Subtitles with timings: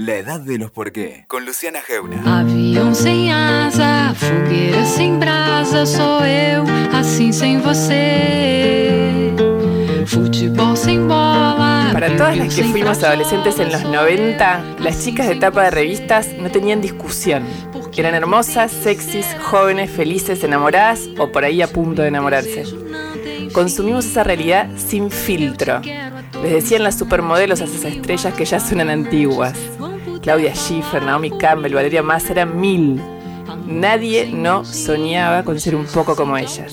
[0.00, 2.22] La edad de los por qué, con Luciana Geuna.
[2.38, 6.62] Avião sem asa, fogueira sem brasa, sou eu,
[6.96, 9.34] assim sem você.
[10.06, 11.90] Futebol sem bola.
[11.92, 16.28] Para todas las que fuimos adolescentes en los 90, las chicas de tapa de revistas
[16.32, 17.42] no tenían discusión.
[17.96, 22.62] Eran hermosas, sexys, jóvenes, felices, enamoradas o por ahí a punto de enamorarse.
[23.52, 25.80] Consumimos esa realidad sin filtro.
[26.40, 29.58] Les decían las supermodelos a esas estrellas que ya suenan antiguas.
[30.20, 33.00] Claudia Schiffer, Naomi Campbell, Valeria Massa eran mil.
[33.66, 36.72] Nadie no soñaba con ser un poco como ellas.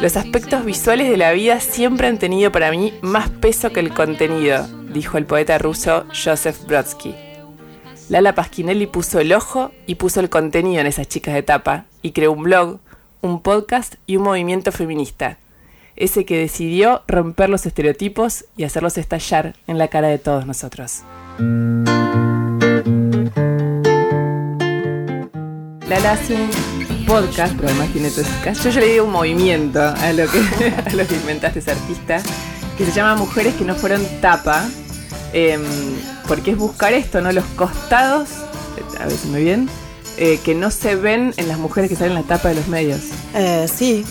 [0.00, 3.94] Los aspectos visuales de la vida siempre han tenido para mí más peso que el
[3.94, 7.14] contenido, dijo el poeta ruso Joseph Brodsky.
[8.08, 12.12] Lala Pasquinelli puso el ojo y puso el contenido en esas chicas de tapa y
[12.12, 12.78] creó un blog,
[13.22, 15.38] un podcast y un movimiento feminista.
[15.96, 21.02] Ese que decidió romper los estereotipos y hacerlos estallar en la cara de todos nosotros.
[26.06, 27.68] Hace un podcast, pero
[28.44, 28.62] caso.
[28.62, 30.38] Yo ya le digo un movimiento a lo que,
[30.86, 32.22] a lo que inventaste ese artista,
[32.78, 34.68] que se llama Mujeres que no fueron tapa,
[35.32, 35.62] em,
[36.28, 37.32] porque es buscar esto, ¿no?
[37.32, 38.28] Los costados,
[39.00, 39.68] a ver si me bien,
[40.16, 42.68] eh, que no se ven en las mujeres que salen en la tapa de los
[42.68, 43.00] medios.
[43.34, 44.04] Eh, sí,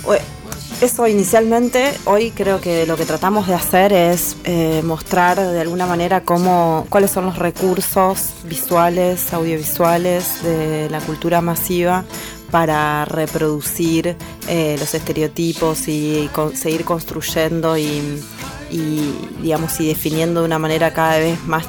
[0.81, 5.85] eso inicialmente, hoy creo que lo que tratamos de hacer es eh, mostrar de alguna
[5.85, 12.03] manera cómo, cuáles son los recursos visuales, audiovisuales de la cultura masiva
[12.51, 14.15] para reproducir
[14.47, 18.21] eh, los estereotipos y con- seguir construyendo y,
[18.69, 21.65] y, digamos, y definiendo de una manera cada vez más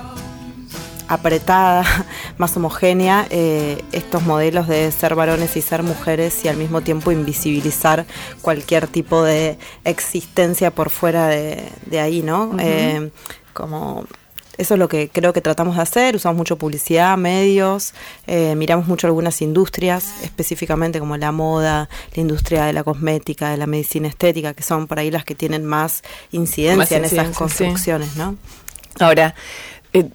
[1.08, 1.84] apretada,
[2.38, 7.12] más homogénea, eh, estos modelos de ser varones y ser mujeres y al mismo tiempo
[7.12, 8.06] invisibilizar
[8.42, 12.56] cualquier tipo de existencia por fuera de, de ahí, ¿no?
[12.58, 13.10] Eh,
[13.52, 14.06] como
[14.58, 17.92] eso es lo que creo que tratamos de hacer, usamos mucho publicidad, medios,
[18.26, 23.58] eh, miramos mucho algunas industrias, específicamente como la moda, la industria de la cosmética, de
[23.58, 26.02] la medicina estética, que son por ahí las que tienen más
[26.32, 27.34] incidencia Más en esas sí.
[27.34, 28.36] construcciones, ¿no?
[28.98, 29.34] Ahora,
[29.92, 30.08] eh,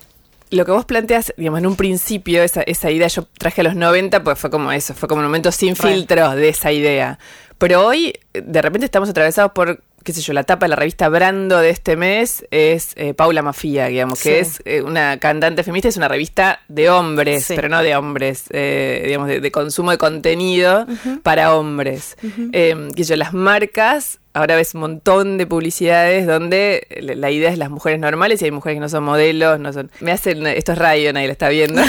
[0.51, 3.75] lo que vos planteas, digamos, en un principio, esa, esa idea yo traje a los
[3.75, 5.93] 90, pues fue como eso, fue como un momento sin Re.
[5.93, 7.17] filtros de esa idea.
[7.57, 11.09] Pero hoy, de repente, estamos atravesados por, qué sé yo, la tapa de la revista
[11.09, 14.51] Brando de este mes es eh, Paula Mafia, digamos, que Sí.
[14.51, 17.53] es eh, una cantante feminista, es una revista de hombres, Sí.
[17.55, 20.87] pero no de hombres, eh, digamos, de, de consumo de contenido
[21.21, 22.17] para hombres.
[22.51, 27.49] Eh, qué sé yo, las marcas Ahora ves un montón de publicidades donde la idea
[27.49, 29.91] es las mujeres normales y hay mujeres que no son modelos, no son.
[29.99, 30.47] Me hacen.
[30.47, 31.81] Esto es radio, nadie lo está viendo.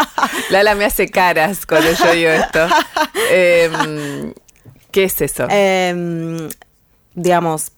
[0.50, 2.66] Lala me hace caras cuando yo digo esto.
[3.32, 4.32] Em,
[4.90, 5.46] ¿Qué es eso?
[5.50, 6.48] Eh,
[7.14, 7.72] digamos,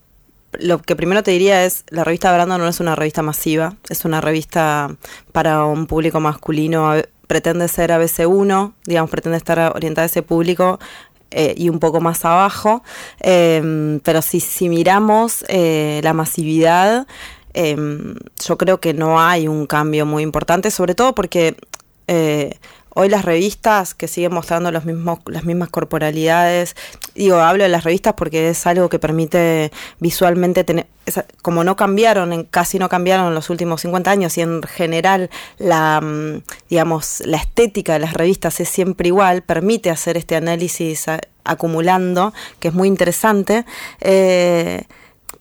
[0.52, 4.04] lo que primero te diría es, la revista Brando no es una revista masiva, es
[4.04, 4.94] una revista
[5.32, 6.94] para un público masculino,
[7.26, 10.78] pretende ser ABC1, digamos, pretende estar orientada a ese público
[11.32, 12.82] eh, y un poco más abajo,
[13.20, 17.06] Eh, pero si, si miramos eh, la masividad,
[17.54, 17.76] eh,
[18.46, 21.56] yo creo que no hay un cambio muy importante, sobre todo porque
[22.08, 22.58] eh,
[22.94, 26.76] hoy las revistas que siguen mostrando las mismas corporalidades,
[27.14, 30.86] digo, hablo de las revistas porque es algo que permite visualmente tener,
[31.42, 36.00] como no cambiaron, casi no cambiaron en los últimos 50 años y en general la,
[36.00, 41.06] mm, digamos, la estética de las revistas es siempre igual, permite hacer este análisis
[41.44, 43.64] acumulando, que es muy interesante.
[44.00, 44.84] eh,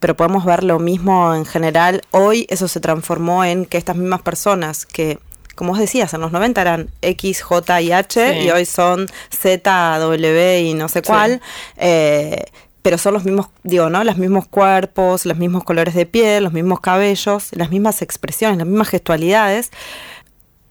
[0.01, 2.01] pero podemos ver lo mismo en general.
[2.09, 5.19] Hoy eso se transformó en que estas mismas personas que,
[5.56, 8.39] como vos decías, en los 90 eran X, J y H Sí.
[8.45, 11.06] y hoy son Z, W y no sé Sí.
[11.07, 11.41] cuál.
[11.78, 12.45] eh,
[12.84, 14.03] pero son los mismos, digo, ¿no?
[14.03, 18.66] Los mismos cuerpos, los mismos colores de piel, los mismos cabellos, las mismas expresiones, las
[18.66, 19.69] mismas gestualidades.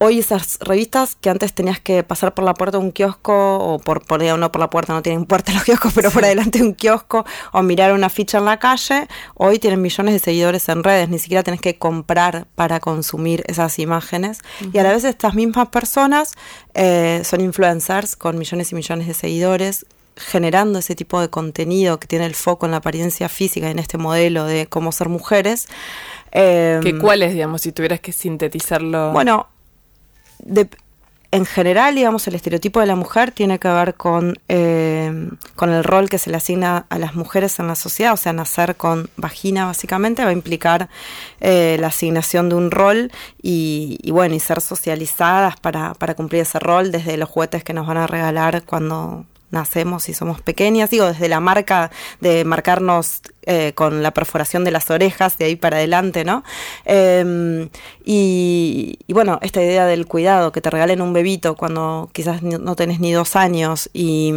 [0.02, 3.78] Hoy esas revistas que antes tenías que pasar por la puerta de un kiosco o
[3.78, 6.64] por, por no por la puerta, no tienen puerta los kioscos, pero por adelante de
[6.64, 10.84] un kiosco o mirar una ficha en la calle, hoy tienen millones de seguidores en
[10.84, 14.40] redes, ni siquiera tenés que comprar para consumir esas imágenes.
[14.72, 16.32] Y a la vez estas mismas personas
[16.72, 19.84] eh, son influencers con millones y millones de seguidores
[20.16, 23.98] generando ese tipo de contenido que tiene el foco en la apariencia física en este
[23.98, 25.68] modelo de cómo ser mujeres.
[26.32, 29.12] Eh, ¿Qué cuál es, digamos, si tuvieras que sintetizarlo?
[29.12, 29.48] bueno,
[30.44, 30.68] de-
[31.32, 35.84] en general, digamos, el estereotipo de la mujer tiene que ver con, eh, con el
[35.84, 39.08] rol que se le asigna a las mujeres en la sociedad, o sea, nacer con
[39.16, 40.88] vagina básicamente va a implicar
[41.40, 46.42] eh, la asignación de un rol y, y bueno, y ser socializadas para, para cumplir
[46.42, 50.90] ese rol desde los juguetes que nos van a regalar cuando nacemos y somos pequeñas,
[50.90, 55.56] digo, desde la marca de marcarnos eh, con la perforación de las orejas, de ahí
[55.56, 56.44] para adelante, ¿no?
[56.84, 57.68] Em,
[58.04, 63.00] y, bueno, esta idea del cuidado, que te regalen un bebito cuando quizás no tenés
[63.00, 64.32] ni dos años y,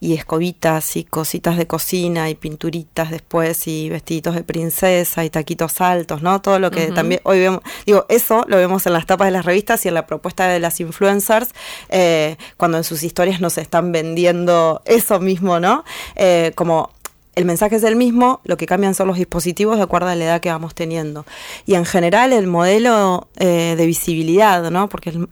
[0.00, 5.80] y escobitas y cositas de cocina y pinturitas después y vestiditos de princesa y taquitos
[5.80, 6.40] altos, ¿no?
[6.40, 9.44] Todo lo que también hoy vemos, digo, eso lo vemos en las tapas de las
[9.44, 11.50] revistas y en la propuesta de las influencers,
[11.88, 15.84] eh, cuando en sus historias nos están vendiendo eso mismo, ¿no?
[16.16, 16.90] Eh, como
[17.34, 20.24] el mensaje es el mismo, lo que cambian son los dispositivos de acuerdo a la
[20.24, 21.24] edad que vamos teniendo.
[21.66, 24.88] Y en general el modelo eh, de visibilidad, ¿no?
[24.88, 25.28] Porque el,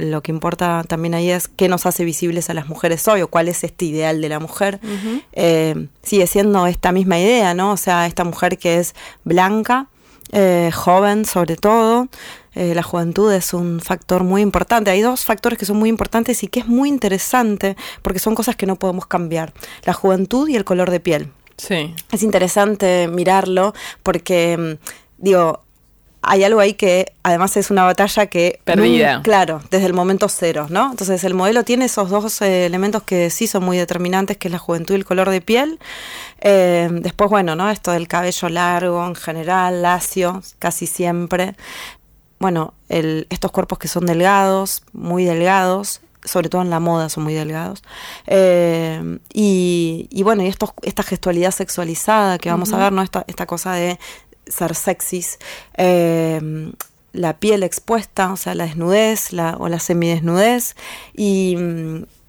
[0.00, 3.28] lo que importa también ahí es qué nos hace visibles a las mujeres hoy o
[3.28, 4.80] cuál es este ideal de la mujer.
[5.32, 7.72] Eh, sigue siendo esta misma idea, ¿no?
[7.72, 8.94] O sea, esta mujer que es
[9.24, 9.88] blanca,
[10.32, 12.08] eh, joven sobre todo.
[12.54, 14.90] Eh, la juventud es un factor muy importante.
[14.90, 18.56] Hay dos factores que son muy importantes y que es muy interesante porque son cosas
[18.56, 19.52] que no podemos cambiar.
[19.84, 21.32] La juventud y el color de piel.
[21.56, 21.94] Sí.
[22.10, 25.62] Es interesante mirarlo porque, mm, digo,
[26.22, 28.60] hay algo ahí que además es una batalla que...
[28.64, 29.22] Perdida.
[29.22, 30.90] claro, desde el momento cero, ¿no?
[30.90, 34.52] Entonces el modelo tiene esos dos eh, elementos que sí son muy determinantes, que es
[34.52, 35.78] la juventud y el color de piel.
[36.40, 37.70] Eh, después, bueno, ¿no?
[37.70, 41.54] Esto del cabello largo en general, lacio, casi siempre.
[42.38, 47.24] Bueno, el, estos cuerpos que son delgados, muy delgados, sobre todo en la moda son
[47.24, 47.82] muy delgados.
[48.26, 53.02] Eh, y, bueno, y estos, esta gestualidad sexualizada que vamos a ver, ¿no?
[53.02, 53.98] Esta, esta cosa de
[54.50, 55.38] ser sexys,
[55.76, 56.40] eh,
[57.12, 60.76] la piel expuesta, o sea, la desnudez la, o la semidesnudez,
[61.16, 61.56] y,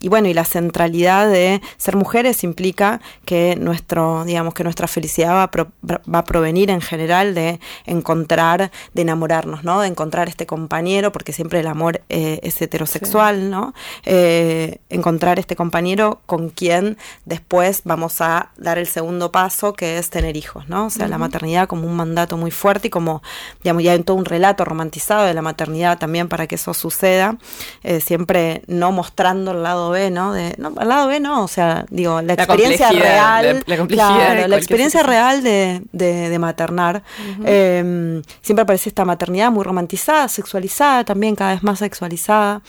[0.01, 5.33] y bueno, y la centralidad de ser mujeres implica que nuestro, digamos, que nuestra felicidad
[5.33, 9.79] va a, va a provenir en general de encontrar, de enamorarnos, ¿no?
[9.81, 13.73] De encontrar este compañero, porque siempre el amor eh, es heterosexual, ¿no?
[14.05, 20.09] Eh, encontrar este compañero con quien después vamos a dar el segundo paso, que es
[20.09, 20.87] tener hijos, ¿no?
[20.87, 23.21] O sea, la maternidad como un mandato muy fuerte y como,
[23.63, 27.37] digamos, ya en todo un relato romantizado de la maternidad también para que eso suceda,
[27.83, 30.33] eh, siempre no mostrando el lado B, ¿no?
[30.33, 33.63] De, no, al lado B no, o sea, digo, la, experiencia real.
[33.65, 37.03] La, claro, la experiencia real de, de, maternar.
[37.45, 42.61] Em, siempre aparece esta maternidad muy romantizada, sexualizada, también cada vez más sexualizada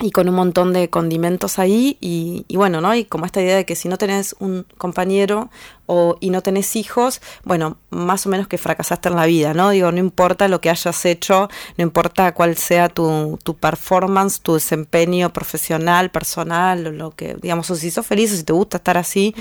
[0.00, 2.94] y con un montón de condimentos ahí y, bueno, ¿no?
[2.94, 5.50] Y como esta idea de que si no tenés un compañero
[5.86, 9.70] o, y no tenés hijos, bueno, más o menos que fracasaste en la vida, ¿no?
[9.70, 14.54] Digo, no importa lo que hayas hecho, no importa cuál sea tu, tu performance, tu
[14.54, 18.76] desempeño profesional, personal, o lo que, digamos, o si sos feliz o si te gusta
[18.76, 19.34] estar así,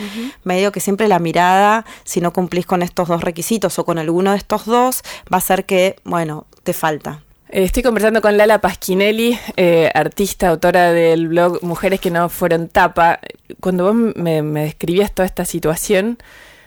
[0.44, 4.32] medio que siempre la mirada, si no cumplís con estos dos requisitos o con alguno
[4.32, 9.40] de estos dos, va a ser que, bueno, te falta, Estoy conversando con Lala Pasquinelli,
[9.56, 13.20] eh, artista, autora del blog Mujeres que no fueron tapa.
[13.62, 16.18] Cuando vos me, describías toda esta situación,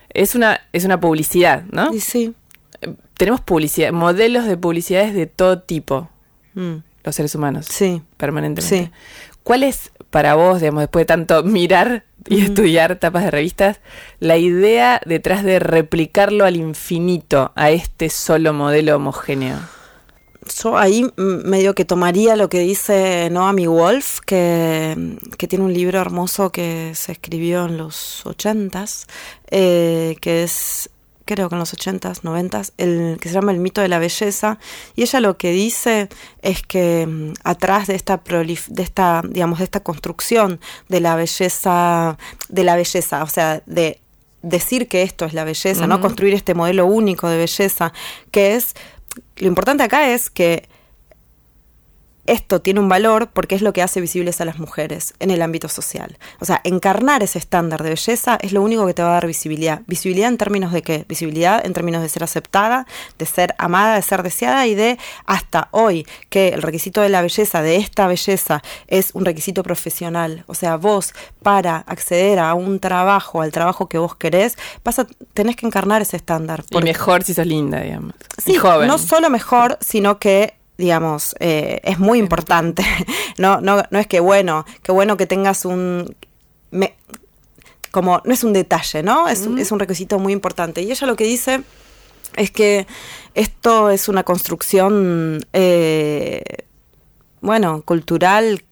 [0.09, 1.93] es una, es una publicidad, ¿no?
[2.01, 2.33] Sí.
[2.81, 6.09] Eh, tenemos publicidad, modelos de publicidades de todo tipo,
[6.55, 6.77] mm.
[7.05, 7.67] los seres humanos.
[7.67, 8.01] Sí.
[8.17, 8.87] Permanentemente.
[8.87, 8.91] Sí.
[9.43, 13.81] ¿Cuál es para vos, digamos, después de tanto mirar y estudiar tapas de revistas,
[14.19, 19.59] la idea detrás de replicarlo al infinito a este solo modelo homogéneo?
[20.55, 26.01] Yo ahí medio que tomaría lo que dice Noami Wolf, que, que tiene un libro
[26.01, 29.07] hermoso que se escribió en los ochentas,
[29.51, 30.91] eh, que es
[31.25, 34.59] creo que en los ochentas, noventas, el, que se llama El mito de la belleza,
[34.97, 36.09] y ella lo que dice
[36.43, 40.59] es que mm, atrás de esta de esta, digamos, de esta construcción
[40.89, 44.01] de la belleza, de la belleza, o sea, de
[44.43, 46.01] decir que esto es la belleza, ¿no?
[46.01, 47.93] Construir este modelo único de belleza,
[48.31, 48.75] que es
[49.37, 50.69] lo importante acá es que
[52.27, 55.43] esto tiene un valor porque es lo que hace visibles a las mujeres en el
[55.43, 56.19] ámbito social.
[56.41, 59.27] O sea, encarnar ese estándar de belleza es lo único que te va a dar
[59.27, 59.83] visibilidad.
[59.87, 61.05] Visibilidad en términos de qué?
[61.09, 62.87] Visibilidad en términos de ser aceptada,
[63.19, 67.23] de ser amada, de ser deseada y de hasta hoy que el requisito de la
[67.23, 70.45] belleza, de esta belleza, es un requisito profesional.
[70.47, 75.07] O sea, vos para acceder a un trabajo, al trabajo que vos querés, vas a,
[75.35, 76.65] tenés que encarnar ese estándar.
[76.71, 78.15] Y mejor si sos linda, digamos.
[78.39, 78.89] Sí, joven.
[78.89, 82.83] no solo mejor, sino que digamos, eh, es muy importante.
[83.39, 86.17] no, no, no es que bueno, que bueno que tengas un...
[87.93, 89.29] como no es un detalle, ¿no?
[89.29, 90.83] Es, es un requisito muy importante.
[90.83, 91.63] Y ella lo que dice
[92.37, 92.87] es que
[93.35, 96.43] esto es una construcción, eh,
[97.41, 98.65] bueno, cultural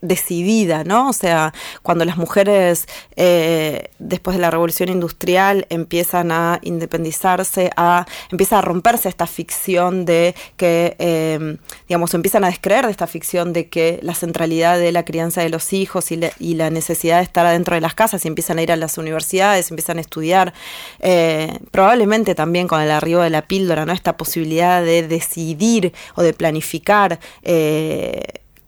[0.00, 1.08] decidida, ¿no?
[1.08, 1.52] O sea,
[1.82, 2.86] cuando las mujeres
[3.16, 10.04] eh, después de la revolución industrial empiezan a independizarse, a, empieza a romperse esta ficción
[10.04, 11.56] de que, eh,
[11.88, 15.50] digamos, empiezan a descreer de esta ficción de que la centralidad de la crianza de
[15.50, 16.16] los hijos y,
[16.52, 19.70] la necesidad de estar adentro de las casas y empiezan a ir a las universidades,
[19.70, 20.52] empiezan a estudiar,
[21.00, 23.92] eh, probablemente también con el arribo de la píldora, ¿no?
[23.92, 27.20] Esta posibilidad de decidir o de planificar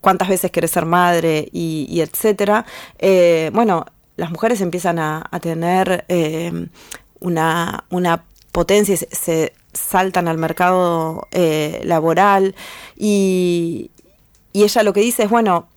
[0.04, 2.66] cuántas veces querés ser madre y, etcétera.
[2.98, 6.68] Eh, bueno, las mujeres empiezan a, tener eh,
[7.20, 12.54] una, una, potencia, se, se, saltan al mercado eh, laboral
[12.96, 13.90] y,
[14.52, 15.68] y ella lo que dice es, bueno,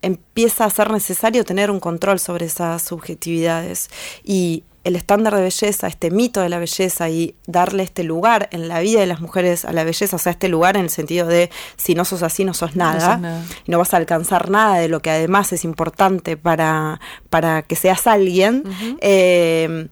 [0.00, 3.90] empieza a ser necesario tener un control sobre esas subjetividades
[4.24, 8.68] y el estándar de belleza, este mito de la belleza y darle este lugar en
[8.68, 11.26] la vida de las mujeres a la belleza, o sea, este lugar en el sentido
[11.26, 14.88] de si no sos así, no sos nada, y no vas a alcanzar nada de
[14.88, 17.00] lo que además es importante para,
[17.30, 18.64] para que seas alguien.
[19.00, 19.88] eh,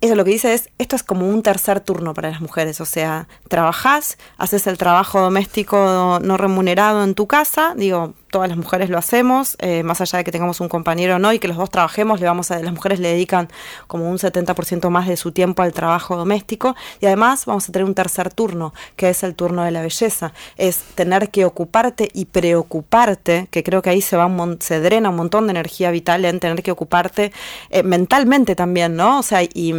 [0.00, 2.84] ella lo que dice es, esto es como un tercer turno para las mujeres, o
[2.84, 8.90] sea, trabajás, haces el trabajo doméstico no remunerado en tu casa, digo, todas las mujeres
[8.90, 11.56] lo hacemos, eh, más allá de que tengamos un compañero o no y que los
[11.56, 13.48] dos trabajemos, le vamos a, las mujeres le dedican
[13.86, 17.86] como un 70% más de su tiempo al trabajo doméstico y además vamos a tener
[17.86, 22.26] un tercer turno, que es el turno de la belleza, es tener que ocuparte y
[22.26, 24.26] preocuparte, que creo que ahí se va
[24.60, 27.32] se drena un montón de energía vital en tener que ocuparte
[27.70, 29.20] eh, mentalmente también, ¿no?
[29.20, 29.72] O sea, y,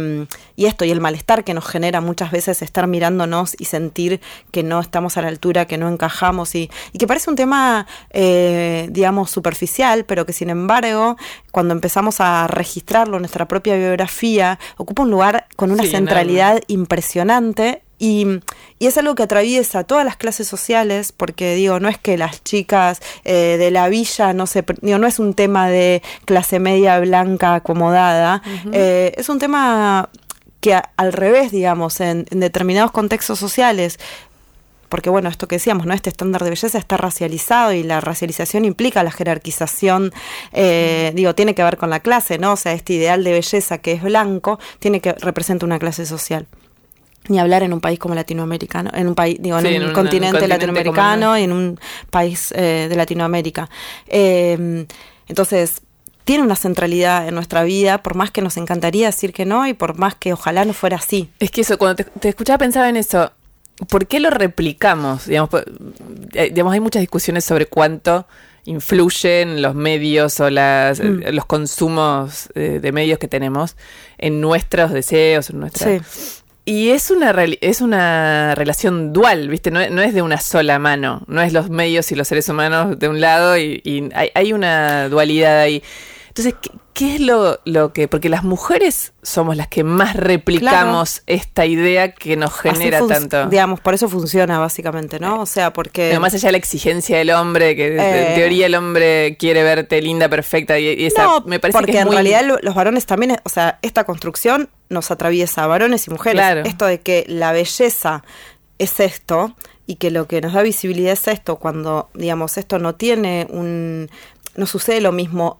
[0.56, 4.62] y esto y el malestar que nos genera muchas veces estar mirándonos y sentir que
[4.62, 7.86] no estamos a la altura, que no encajamos y, y que parece un tema...
[8.10, 11.16] Eh, eh, digamos, superficial, pero que sin embargo,
[11.50, 17.82] cuando empezamos a registrarlo en nuestra propia biografía, ocupa un lugar con una centralidad impresionante.
[17.98, 18.26] Y,
[18.78, 22.44] y, es algo que atraviesa todas las clases sociales, porque digo, no es que las
[22.44, 27.00] chicas eh, de la villa no se, digo, no es un tema de clase media
[27.00, 28.40] blanca acomodada,
[28.72, 30.10] eh, es un tema
[30.60, 33.98] que al revés, digamos, en, en, determinados contextos sociales
[34.88, 35.94] porque bueno, esto que decíamos, ¿no?
[35.94, 40.12] Este estándar de belleza está racializado y la racialización implica la jerarquización,
[40.52, 42.52] eh, digo, tiene que ver con la clase, ¿no?
[42.52, 46.46] O sea, este ideal de belleza que es blanco, tiene que representa una clase social
[47.28, 51.36] ni hablar en un país como latinoamericano, en un país, digo, en, un, continente latinoamericano
[51.36, 51.80] y en un
[52.10, 53.68] país eh, de Latinoamérica.
[54.06, 54.86] Eh,
[55.26, 55.82] entonces,
[56.28, 59.72] tiene una centralidad en nuestra vida, por más que nos encantaría decir que no y
[59.72, 61.30] por más que ojalá no fuera así.
[61.38, 63.32] Es que eso, cuando te, te escuchaba pensar en eso,
[63.88, 65.26] ¿por qué lo replicamos?
[65.26, 65.50] Digamos,
[66.34, 68.26] eh, digamos, hay muchas discusiones sobre cuánto
[68.64, 71.28] influyen los medios o las, mm.
[71.32, 73.76] los consumos de, de, medios que tenemos
[74.18, 75.98] en nuestros deseos, en nuestra...
[75.98, 76.04] Sí.
[76.68, 77.30] Y es una,
[77.62, 79.70] es una relación dual, ¿viste?
[79.70, 82.98] No, no, es de una sola mano, no es los medios y los seres humanos
[82.98, 85.82] de un lado y, y hay, hay, una dualidad ahí.
[86.38, 88.06] Entonces, ¿qué, qué es lo, lo, que...?
[88.06, 91.40] Porque las mujeres somos las que más replicamos claro.
[91.40, 93.46] esta idea que nos genera tanto.
[93.46, 95.40] Digamos, por eso funciona básicamente, ¿no?
[95.40, 96.10] O sea, porque...
[96.10, 99.64] Pero más allá de la exigencia del hombre, que eh, en teoría el hombre quiere
[99.64, 102.14] verte linda, perfecta, y, y esa no, me parece porque que es en muy...
[102.14, 106.40] realidad los varones también, o sea, esta construcción nos atraviesa a varones y mujeres.
[106.40, 106.62] Claro.
[106.64, 108.22] Esto de que la belleza
[108.78, 112.94] es esto y que lo que nos da visibilidad es esto, cuando, digamos, esto no
[112.94, 114.08] tiene un...
[114.54, 115.58] no sucede lo mismo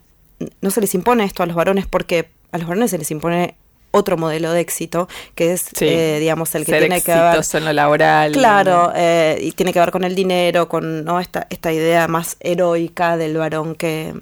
[0.61, 3.54] no se les impone esto a los varones porque a los varones se les impone
[3.90, 5.87] otro modelo de éxito que es Sí.
[5.88, 8.33] eh, digamos el que Ser tiene que ver en lo laboral.
[8.33, 12.37] claro eh, y tiene que ver con el dinero con no esta esta idea más
[12.40, 14.12] heroica del varón que,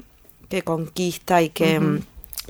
[0.49, 1.81] que conquista y que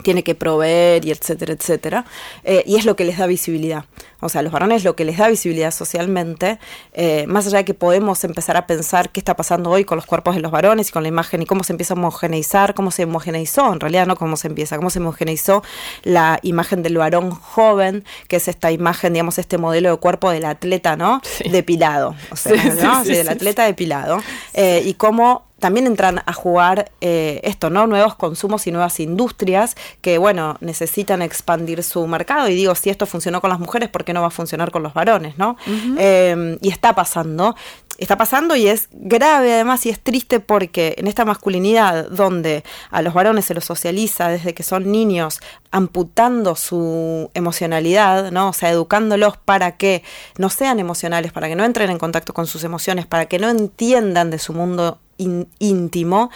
[0.03, 2.05] tiene que proveer y etcétera, etcétera.
[2.45, 3.85] Eh, y es lo que les da visibilidad.
[4.21, 6.59] O sea, a los varones lo que les da visibilidad socialmente,
[6.93, 10.07] eh, más allá de que podemos empezar a pensar qué está pasando hoy con los
[10.07, 12.91] cuerpos de los varones y con la imagen y cómo se empieza a homogeneizar, cómo
[12.91, 15.63] se homogeneizó, en realidad no cómo se empieza, cómo se homogeneizó
[16.03, 20.45] la imagen del varón joven, que es esta imagen, digamos, este modelo de cuerpo del
[20.45, 21.21] atleta, ¿no?
[21.23, 21.49] Sí.
[21.49, 22.15] Depilado.
[22.31, 23.01] O sea, Sí, ¿no?
[23.03, 24.23] sí, Sí, sí, del atleta depilado.
[24.55, 27.87] Eh, y cómo también entran a jugar eh, esto, ¿no?
[27.87, 32.49] Nuevos consumos y nuevas industrias que, bueno, necesitan expandir su mercado.
[32.49, 34.83] Y digo, si esto funcionó con las mujeres, ¿por qué no va a funcionar con
[34.83, 35.57] los varones, no?
[35.99, 37.57] Eh, y está pasando.
[37.99, 43.01] Está pasando y es grave además y es triste porque en esta masculinidad donde a
[43.01, 48.51] los varones se los socializa desde que son niños amputando su emocionalidad, ¿no?
[48.51, 50.03] O sea, educándolos para que
[50.37, 53.49] no sean emocionales, para que no entren en contacto con sus emociones, para que no
[53.49, 56.31] entiendan de su mundo íntimo,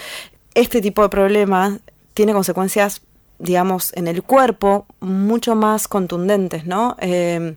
[0.54, 1.80] este tipo de problemas
[2.14, 3.02] tiene consecuencias,
[3.38, 6.96] digamos, en el cuerpo mucho más contundentes, ¿no?
[7.00, 7.56] Eh,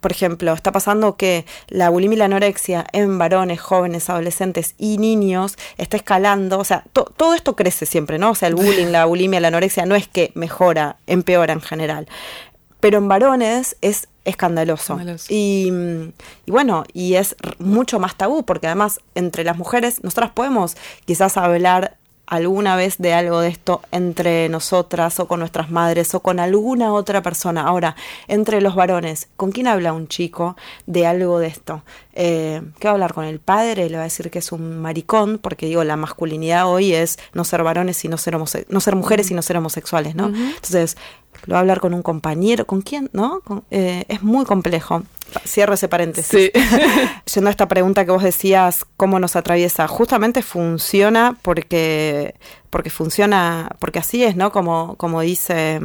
[0.00, 4.98] por ejemplo, está pasando que la bulimia y la anorexia en varones, jóvenes, adolescentes y
[4.98, 8.30] niños está escalando, o sea, todo esto crece siempre, ¿no?
[8.30, 12.08] O sea, el bullying, la bulimia, la anorexia no es que mejora, empeora en general.
[12.80, 14.98] Pero en varones es escandaloso.
[15.28, 15.72] Y,
[16.46, 21.36] y, bueno, y es mucho más tabú, porque además entre las mujeres nosotras podemos quizás
[21.36, 21.98] hablar
[22.30, 26.94] alguna vez de algo de esto entre nosotras o con nuestras madres o con alguna
[26.94, 27.62] otra persona.
[27.62, 27.96] Ahora,
[28.28, 30.56] entre los varones, ¿con quién habla un chico
[30.86, 31.82] de algo de esto?
[32.14, 33.90] Eh, ¿Qué va a hablar con el padre?
[33.90, 37.44] Le va a decir que es un maricón, porque digo, la masculinidad hoy es no
[37.44, 40.28] ser varones y no ser, no ser mujeres y no ser homosexuales, ¿no?
[40.28, 40.96] Entonces,
[41.46, 43.10] lo va a hablar con un compañero, ¿con quién?
[43.12, 43.42] ¿No?
[43.70, 45.02] Eh, es muy complejo.
[45.46, 46.28] Cierro ese paréntesis.
[46.28, 46.50] Sí.
[47.34, 49.86] Yendo a esta pregunta que vos decías, ¿cómo nos atraviesa?
[49.86, 52.34] Justamente funciona porque,
[52.70, 54.50] porque funciona, porque así es, ¿no?
[54.50, 55.80] Como, como dice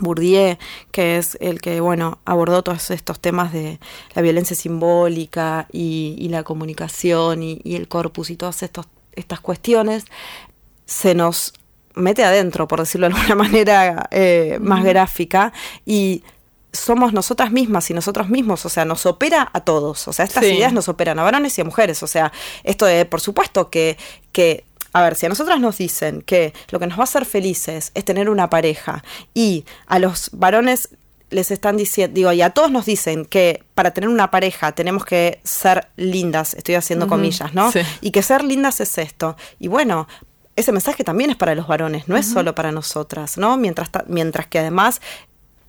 [0.00, 0.56] Bourdieu,
[0.92, 3.80] que es el que, bueno, abordó todos estos temas de
[4.14, 10.04] la violencia simbólica y, la comunicación y, el corpus y todas estos, estas cuestiones,
[10.84, 11.54] se nos
[11.98, 15.52] mete adentro, por decirlo de alguna manera eh, más gráfica,
[15.84, 16.22] y
[16.72, 20.44] somos nosotras mismas y nosotros mismos, o sea, nos opera a todos, o sea, estas
[20.44, 23.96] ideas nos operan a varones y a mujeres, o sea, esto de, por supuesto que,
[24.32, 27.24] que a ver, si a nosotras nos dicen que lo que nos va a hacer
[27.24, 29.02] felices es tener una pareja
[29.34, 30.90] y a los varones
[31.30, 35.04] les están diciendo, digo, y a todos nos dicen que para tener una pareja tenemos
[35.04, 37.70] que ser lindas, estoy haciendo comillas, ¿no?
[38.00, 39.36] Y que ser lindas es esto.
[39.58, 40.08] Y bueno,
[40.58, 43.56] ese mensaje también es para los varones, no es solo para nosotras, ¿no?
[43.56, 45.00] Mientras, mientras que además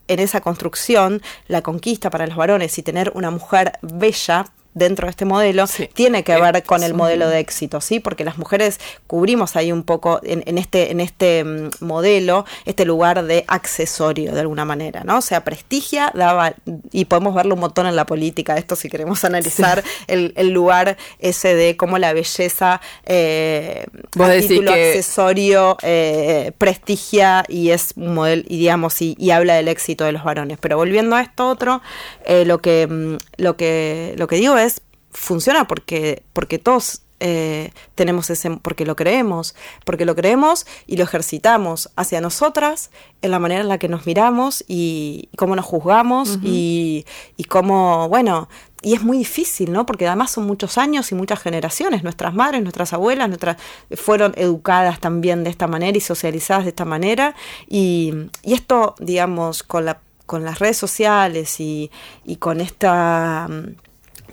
[0.07, 5.11] en esa construcción, la conquista para los varones y tener una mujer bella dentro de
[5.11, 7.99] este modelo tiene que ver con el modelo de éxito, ¿sí?
[7.99, 13.23] Porque las mujeres cubrimos ahí un poco en, este, en este mm, modelo, este lugar
[13.23, 15.17] de accesorio de alguna manera, ¿no?
[15.17, 16.53] O sea, prestigia, daba,
[16.91, 21.55] y podemos verlo un montón en la política, esto si queremos analizar el, lugar ese
[21.55, 29.01] de cómo la belleza, eh, título accesorio, eh, prestigia y es un modelo, y digamos,
[29.01, 30.57] y, y, habla del éxito de los varones.
[30.59, 31.81] Pero volviendo a esto otro,
[32.25, 34.68] eh, lo que mm, lo que lo que digo es
[35.11, 41.03] funciona porque, porque todos eh, tenemos ese, porque lo creemos, porque lo creemos y lo
[41.03, 46.39] ejercitamos hacia nosotras en la manera en la que nos miramos y, cómo nos juzgamos
[46.41, 48.47] y, y cómo, bueno,
[48.81, 49.85] y es muy difícil, ¿no?
[49.85, 52.03] Porque además son muchos años y muchas generaciones.
[52.03, 53.57] Nuestras madres, nuestras abuelas, nuestras
[53.97, 57.35] fueron educadas también de esta manera y socializadas de esta manera.
[57.67, 61.89] Y, y esto, digamos, con la con las redes sociales y,
[62.23, 63.49] y con esta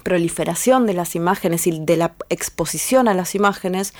[0.07, 3.92] proliferación de las imágenes y de la exposición a las imágenes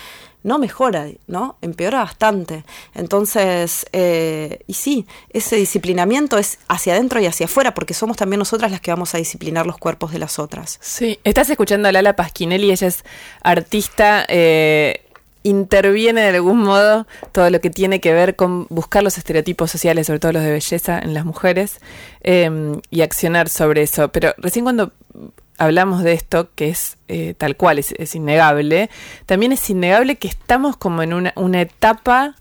[0.45, 1.57] no mejora, ¿no?
[1.63, 2.63] Empeora bastante.
[2.95, 8.39] Entonces, eh, y sí, ese disciplinamiento es hacia adentro y hacia afuera, porque somos también
[8.39, 10.79] nosotras las que vamos a disciplinar los cuerpos de las otras.
[10.81, 13.05] Sí, estás escuchando a Lala Pasquinelli, ella es
[13.43, 14.25] artista.
[14.29, 15.03] Eh,
[15.43, 20.07] interviene de algún modo todo lo que tiene que ver con buscar los estereotipos sociales,
[20.07, 21.81] sobre todo los de belleza en las mujeres,
[22.23, 22.51] eh,
[22.91, 24.09] y accionar sobre eso.
[24.11, 24.93] Pero recién cuando
[25.59, 28.91] hablamos de esto, que es eh, tal cual, es, innegable,
[29.27, 32.35] también es innegable que estamos como en una, una etapa,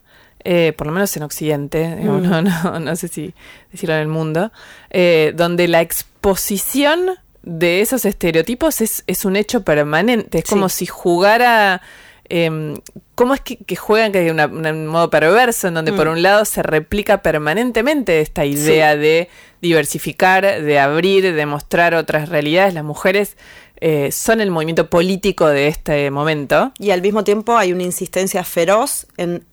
[0.43, 2.21] eh, por lo menos en Occidente, mm.
[2.21, 3.33] no, no, no, sé si
[3.71, 4.51] decirlo en el mundo,
[4.89, 7.11] eh, donde la exposición
[7.43, 11.81] de esos estereotipos es, es un hecho permanente, es como si jugara
[12.29, 12.79] eh,
[13.15, 16.11] ¿cómo es que, juegan que de un modo perverso, en donde por mm.
[16.11, 19.29] un lado se replica permanentemente esta idea de
[19.61, 22.73] diversificar, de abrir, de mostrar otras realidades?
[22.73, 23.37] Las mujeres
[23.77, 26.71] eh, son el movimiento político de este momento.
[26.79, 29.43] Y al mismo tiempo hay una insistencia feroz en,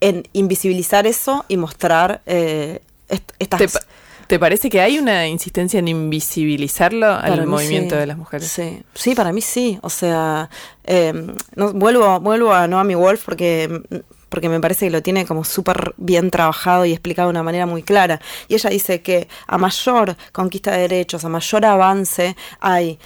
[0.00, 2.80] en invisibilizar eso y mostrar eh,
[3.38, 3.58] estas...
[3.58, 3.68] ¿Te
[4.38, 8.48] parece que hay una insistencia en invisibilizarlo al movimiento de las mujeres?
[8.48, 9.78] Sí, sí, para mí sí.
[9.82, 10.48] O sea,
[11.56, 13.82] no, vuelvo, vuelvo a Noami Wolf porque
[14.32, 17.66] porque me parece que lo tiene como súper bien trabajado y explicado de una manera
[17.66, 18.18] muy clara.
[18.48, 22.98] Y ella dice que a mayor conquista de derechos, a mayor avance hay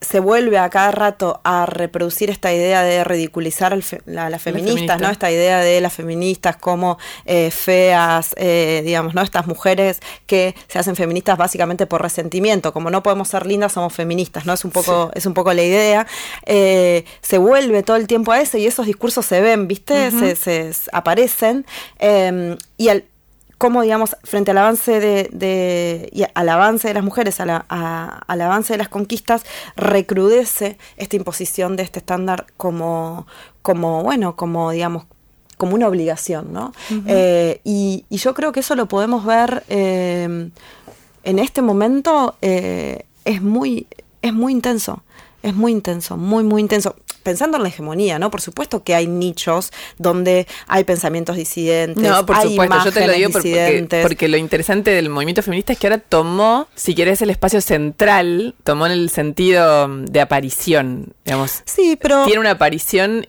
[0.00, 5.08] se vuelve a cada rato a reproducir esta idea de ridiculizar a las feministas, ¿no?
[5.08, 9.22] Esta idea de las feministas como eh, feas, eh, digamos, ¿no?
[9.22, 13.94] Estas mujeres que se hacen feministas básicamente por resentimiento, como no podemos ser lindas, somos
[13.94, 14.52] feministas, ¿no?
[14.52, 16.06] Es un poco, es un poco la idea.
[16.44, 20.10] Eh, se vuelve todo el tiempo a eso y esos discursos se ven, ¿viste?
[20.10, 21.64] se, se, aparecen.
[22.76, 23.04] y al,
[23.60, 27.50] cómo, digamos, frente al avance de, y al avance de las mujeres, al
[28.40, 29.42] avance de las conquistas,
[29.76, 33.26] recrudece esta imposición de este estándar como,
[33.60, 35.04] como bueno, como, digamos,
[35.58, 36.72] como una obligación, ¿no?
[37.06, 40.50] Eh, y, yo creo que eso lo podemos ver eh,
[41.24, 43.88] en este momento eh, es muy,
[44.22, 45.02] es muy intenso.
[45.42, 48.30] Es muy intenso, muy, muy intenso pensando en la hegemonía, ¿no?
[48.30, 52.02] Por supuesto que hay nichos donde hay pensamientos disidentes.
[52.02, 54.02] No, por hay supuesto, yo te lo digo por- porque, disidentes.
[54.02, 58.54] porque lo interesante del movimiento feminista es que ahora tomó, si querés, el espacio central,
[58.64, 61.62] tomó en el sentido de aparición, digamos.
[61.66, 63.24] Sí, pero Tiene una aparición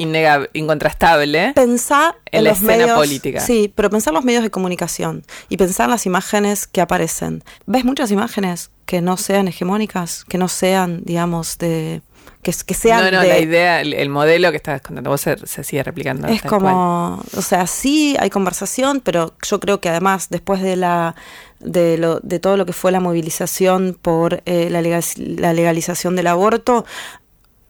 [0.54, 1.54] incontrastable.
[1.56, 3.40] pensar en en, la los escena medios, política.
[3.42, 7.44] Sí, pero pensar los medios de comunicación y pensar las imágenes que aparecen.
[7.66, 12.02] ¿Ves muchas imágenes que no sean hegemónicas, que no sean, digamos, de
[12.44, 15.22] que, que sean No, no, de- la idea, el, el modelo que estabas contando vos
[15.22, 16.28] se, se sigue replicando.
[16.28, 16.50] es cual.
[16.52, 21.16] como, o sea, sí hay conversación, pero yo creo que además después de la
[21.60, 26.16] de, lo, de todo lo que fue la movilización por eh, la, legal- la legalización
[26.16, 26.86] del aborto,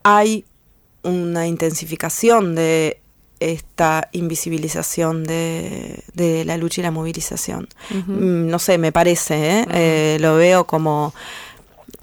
[0.03, 0.45] hay
[1.03, 2.99] una intensificación de
[3.39, 7.67] esta invisibilización de, de la lucha y la movilización.
[7.89, 9.65] Mm, No sé, me parece, ¿eh?
[9.73, 11.13] Eh, lo veo como...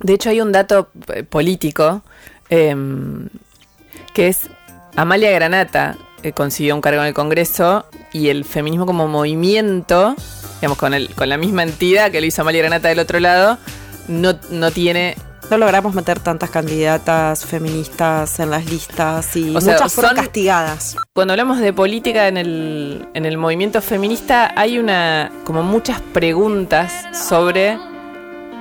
[0.01, 2.03] De hecho, hay un dato eh, político
[2.51, 3.29] em,
[4.15, 4.49] que es
[4.97, 10.17] Amalia Granata eh, consiguió un cargo en el Congreso y el feminismo como movimiento,
[10.61, 13.59] digamos, con, el, con la misma entidad que lo hizo Amalia Granata del otro lado,
[14.09, 15.15] no, no tiene
[15.51, 20.25] No logramos meter tantas candidatas feministas en las listas y O sea, muchas fueron son-
[20.25, 20.97] castigadas.
[21.15, 26.93] Cuando hablamos de política en el, en el movimiento feminista, hay una como muchas preguntas
[27.17, 27.79] sobre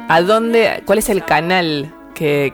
[0.10, 2.54] a dónde, cuál es el canal que,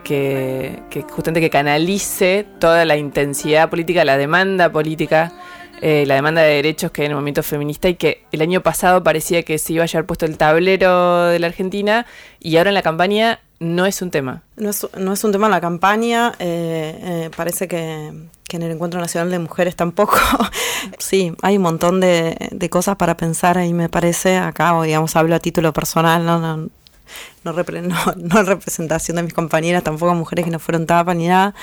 [0.90, 5.32] que, justamente que canalice toda la intensidad política, la demanda política,
[5.80, 8.60] eh, la demanda de derechos que hay en el movimiento feminista y que el año
[8.60, 12.04] pasado parecía que se iba a llevar puesto el tablero de la Argentina
[12.40, 14.42] y ahora en la campaña no es un tema.
[14.56, 18.12] No es, no es un tema en la campaña, eh, eh, parece que,
[18.50, 20.18] en el Encuentro Nacional de Mujeres tampoco.
[20.98, 24.36] sí, hay un montón de, cosas para pensar ahí, me parece.
[24.36, 26.68] Acá, digamos, hablo a título personal, no,
[27.44, 31.54] no, repre- representación de mis compañeras, tampoco mujeres que no fueron tapas ni nada.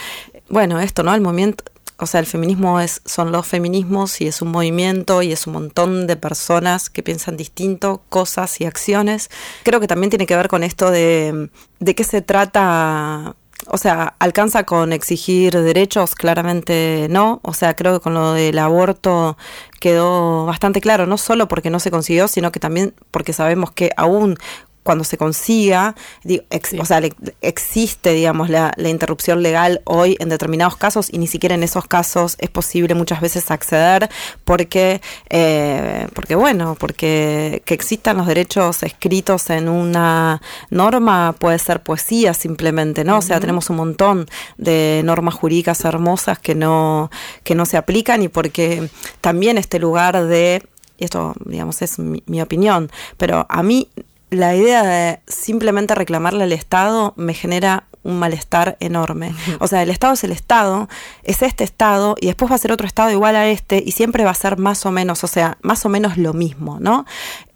[0.50, 1.14] Bueno, esto, ¿no?
[1.14, 1.64] El movimiento,
[1.98, 5.54] o sea, el feminismo es, son los feminismos y es un movimiento y es un
[5.54, 9.30] montón de personas que piensan distinto, cosas y acciones.
[9.64, 11.50] Creo que también tiene que ver con esto de,
[11.80, 13.36] de qué se trata.
[13.68, 16.16] O sea, ¿alcanza con exigir derechos?
[16.16, 17.40] Claramente no.
[17.44, 19.38] O sea, creo que con lo del aborto
[19.80, 23.92] quedó bastante claro, no solo porque no se consiguió, sino que también porque sabemos que
[23.96, 24.38] aún
[24.84, 26.80] cuando se consiga, digo, ex- Sí.
[26.80, 31.28] o sea, le- existe, digamos, la, la interrupción legal hoy en determinados casos y ni
[31.28, 34.10] siquiera en esos casos es posible muchas veces acceder
[34.46, 41.84] porque, eh, porque bueno, porque que existan los derechos escritos en una norma puede ser
[41.84, 43.18] poesía simplemente, ¿no?
[43.20, 47.12] O sea, tenemos un montón de normas jurídicas hermosas que no,
[47.44, 48.90] que no se aplican y porque
[49.22, 50.64] también este lugar de
[50.98, 53.88] y esto, digamos, es mi, mi opinión, pero a mí
[54.32, 59.36] la idea de simplemente reclamarle al Estado me genera un malestar enorme.
[59.60, 60.90] O sea, el Estado es el Estado,
[61.24, 64.24] es este Estado, y después va a ser otro Estado igual a este, y siempre
[64.24, 67.06] va a ser más o menos, o sea, más o menos lo mismo, ¿no?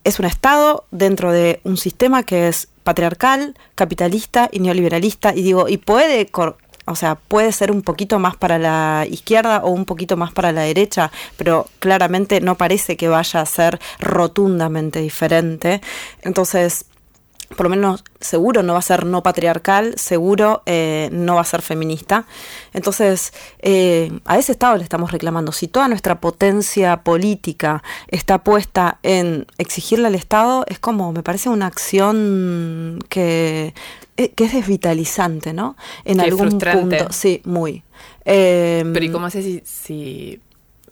[0.04, 5.68] Es un Estado dentro de un sistema que es patriarcal, capitalista y neoliberalista, y digo,
[5.68, 6.28] y puede
[6.86, 10.52] o sea, puede ser un poquito más para la izquierda o un poquito más para
[10.52, 15.82] la derecha, pero claramente no parece que vaya a ser rotundamente diferente.
[16.22, 16.86] Entonces,
[17.56, 21.46] por lo menos seguro no va a ser no patriarcal, seguro eh, no va a
[21.46, 22.26] ser feminista.
[22.74, 25.52] Entonces, eh, a ese Estado le estamos reclamando.
[25.52, 31.50] Si toda nuestra potencia política está puesta en exigirle al Estado, es como, me parece
[31.50, 33.74] una acción que,
[34.18, 35.76] eh, que es desvitalizante, ¿no?
[36.04, 36.98] En algún frustrante.
[36.98, 37.14] punto.
[37.14, 37.84] Sí, muy.
[38.26, 39.62] Eh, Pero ¿y cómo si...
[39.66, 40.42] si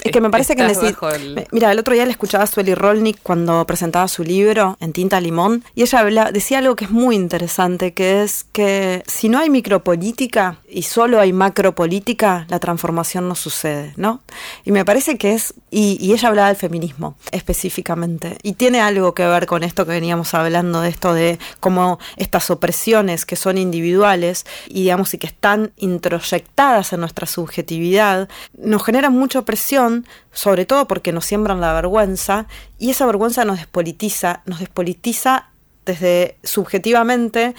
[0.04, 1.16] es que me parece que necesita.
[1.16, 4.94] el- Mira, el otro día le escuchaba a Sueli Rolnick cuando presentaba su libro En
[4.94, 9.30] Tinta Limón y ella habla, decía algo que es muy interesante, que es que si
[9.30, 14.22] no hay micropolítica y solo hay macropolítica, la transformación no sucede, ¿no?
[14.66, 15.54] Y me parece que es.
[15.72, 18.38] Y, y ella hablaba del feminismo específicamente.
[18.44, 22.50] Y tiene algo que ver con esto que veníamos hablando, de esto de cómo estas
[22.52, 29.14] opresiones que son individuales y digamos y que están introyectadas en nuestra subjetividad, nos generan
[29.14, 29.93] mucha opresión,
[30.32, 32.48] sobre todo porque nos siembran la vergüenza,
[32.80, 35.50] y esa vergüenza nos despolitiza, nos despolitiza
[35.86, 37.56] desde subjetivamente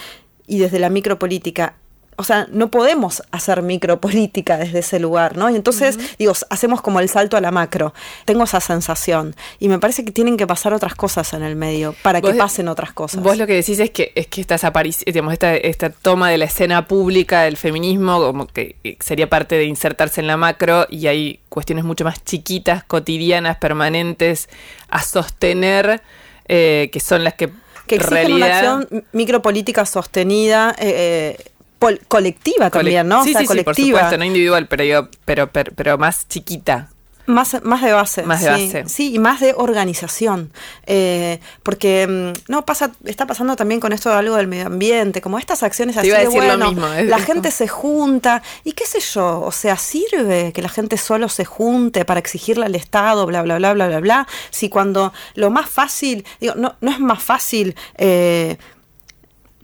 [0.47, 1.75] y desde la micropolítica.
[2.17, 5.49] O sea, no podemos hacer micropolítica desde ese lugar, ¿no?
[5.49, 7.93] Y entonces, digo, hacemos como el salto a la macro.
[8.25, 9.35] Tengo esa sensación.
[9.59, 12.67] Y me parece que tienen que pasar otras cosas en el medio para que pasen
[12.67, 13.21] otras cosas.
[13.21, 14.61] Vos lo que decís es que es que estas
[15.05, 19.65] digamos, esta, esta toma de la escena pública del feminismo, como que sería parte de
[19.65, 24.49] insertarse en la macro, y hay cuestiones mucho más chiquitas, cotidianas, permanentes,
[24.89, 26.01] a sostener,
[26.47, 27.49] eh, que son las que
[27.87, 30.75] que exigen una acción micropolítica sostenida.
[30.79, 31.54] Eh, eh
[32.07, 33.23] colectiva también, ¿no?
[33.23, 36.89] Sí, sí, sí, por supuesto, no individual, pero, pero, pero, pero más chiquita.
[37.27, 38.23] Más, más de base.
[38.23, 38.89] Más de sí, base.
[38.89, 40.51] Sí, y más de organización.
[40.85, 45.21] Eh, porque mm, no pasa, está pasando también con esto de algo del medio ambiente,
[45.21, 46.71] como estas acciones así de bueno,
[47.03, 51.29] la gente se junta, y qué sé yo, o sea, sirve que la gente solo
[51.29, 54.27] se junte para exigirle al Estado, bla, bla, bla, bla, bla, bla.
[54.51, 58.57] Si cuando lo más fácil, digo, no, no es más fácil eh,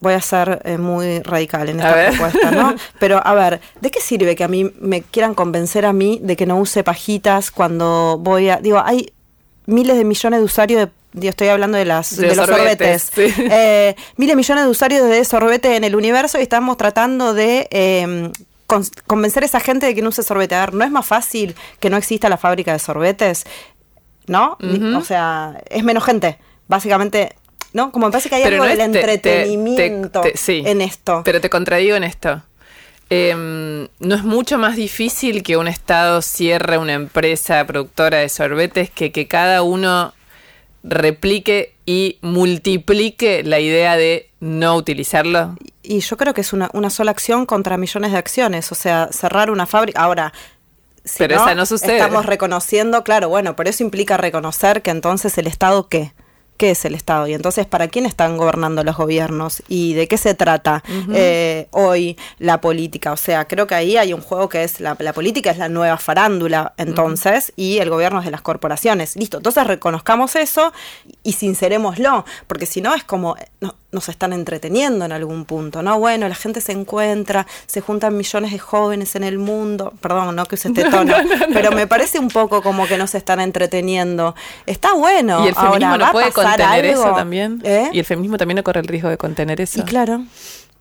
[0.02, 2.76] voy a ser eh, muy radical en esta propuesta, ¿no?
[3.00, 6.36] Pero a ver, ¿de qué sirve que a mí me quieran convencer a mí de
[6.36, 8.58] que no use pajitas cuando voy a...
[8.58, 9.14] Digo, hay
[9.68, 13.12] miles de millones de usuarios de estoy hablando de, las, de, los sorbetes.
[13.18, 17.68] Eh, miles de millones de usuarios de sorbete en el universo y estamos tratando de
[17.70, 18.32] em,
[19.06, 20.56] convencer a esa gente de que no use sorbete.
[20.56, 23.46] A ver, ¿no es más fácil que no exista la fábrica de sorbetes?
[24.28, 24.58] ¿No?
[24.98, 26.40] O sea, es menos gente.
[26.68, 27.36] Básicamente,
[27.74, 27.92] ¿no?
[27.92, 31.22] Como me parece que hay algo del entretenimiento en esto.
[31.24, 32.42] Pero te contradigo en esto.
[33.10, 38.90] Em, ¿No es mucho más difícil que un Estado cierre una empresa productora de sorbetes
[38.90, 40.14] que que cada uno
[40.84, 45.58] replique y multiplique la idea de no utilizarlo?
[45.84, 48.72] Y yo creo que es una, una sola acción contra millones de acciones.
[48.72, 50.02] O sea, cerrar una fábrica.
[50.02, 50.32] Ahora,
[51.18, 51.98] pero esa no sucede.
[51.98, 56.14] Estamos reconociendo, claro, bueno, pero eso implica reconocer que entonces el Estado qué?
[56.62, 60.16] Qué es el Estado y entonces para quién están gobernando los gobiernos y de qué
[60.16, 63.14] se trata eh, hoy la política.
[63.14, 65.98] O sea, creo que ahí hay un juego que es la, política es la nueva
[65.98, 69.16] farándula entonces y el gobierno es de las corporaciones.
[69.16, 70.72] Listo, entonces reconozcamos eso
[71.24, 76.00] y sincerémoslo, porque si no es como no, nos están entreteniendo en algún punto, ¿no?
[76.00, 80.46] Bueno, la gente se encuentra, se juntan millones de jóvenes en el mundo, perdón, no
[80.46, 81.14] que use este tono,
[81.54, 84.36] pero me parece un poco como que nos están entreteniendo.
[84.66, 85.46] Está bueno.
[85.46, 87.62] Y el feminismo no puede contener eso también.
[87.64, 87.90] ¿Eh?
[87.92, 89.80] Y el feminismo también no corre el riesgo de contener eso.
[89.80, 90.24] Y claro.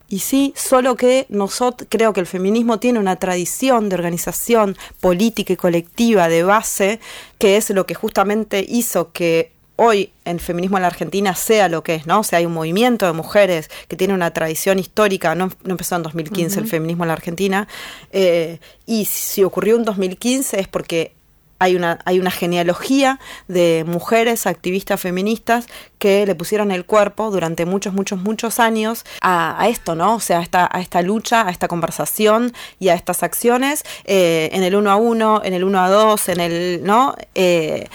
[0.08, 5.52] Y sí, solo que nosotros creo que el feminismo tiene una tradición de organización política
[5.52, 6.98] y colectiva de base,
[7.38, 11.82] que es lo que justamente hizo que hoy el feminismo en la Argentina sea lo
[11.82, 12.20] que es, ¿no?
[12.20, 16.02] O sea, hay un movimiento de mujeres que tiene una tradición histórica, no, empezó en
[16.02, 17.66] 2015 el feminismo en la Argentina,
[18.12, 21.14] eh, y si ocurrió en 2015 es porque
[21.58, 25.66] hay una, hay una genealogía de mujeres activistas feministas
[25.98, 30.16] que le pusieron el cuerpo durante muchos, muchos, muchos años a, esto, ¿no?
[30.16, 34.50] O sea, a esta, a esta lucha, a esta conversación y a estas acciones eh,
[34.52, 37.14] en el uno a uno, en el uno a dos, en el, ¿no?
[37.34, 37.88] Eh,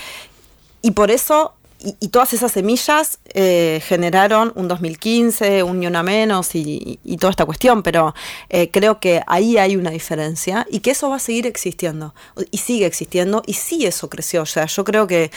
[0.82, 6.55] y por eso y, todas esas semillas eh, generaron un 2015, un ni una menos
[6.55, 8.13] y, toda esta cuestión, pero
[8.49, 12.13] eh, creo que ahí hay una diferencia y que eso va a seguir existiendo
[12.51, 14.41] y sigue existiendo y sí eso creció.
[14.43, 15.31] O sea, yo creo que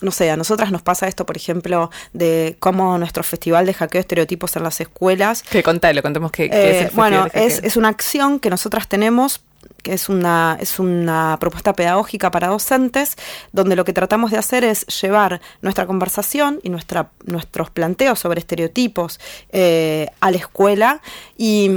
[0.00, 4.00] no sé, a nosotras nos pasa esto, por ejemplo, de cómo nuestro festival de hackeo
[4.00, 5.42] estereotipos en las escuelas.
[5.42, 9.40] Que contale, contemos que, es el Bueno, es, es, una acción que nosotras tenemos
[9.82, 13.16] que es una, es una propuesta pedagógica para docentes,
[13.52, 18.40] donde lo que tratamos de hacer es llevar nuestra conversación y nuestra, nuestros planteos sobre
[18.40, 21.00] estereotipos eh, a la escuela
[21.36, 21.70] y,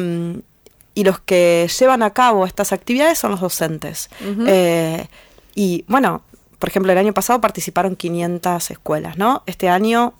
[0.96, 4.10] los que llevan a cabo estas actividades son los docentes.
[4.46, 5.08] Eh,
[5.56, 6.24] y bueno,
[6.60, 9.44] por ejemplo, el año pasado participaron 500 escuelas, ¿no?
[9.46, 10.14] Este año,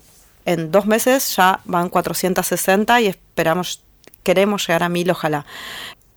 [0.46, 3.84] en dos meses, ya van 460 y esperamos,
[4.22, 5.44] queremos llegar a mil, ojalá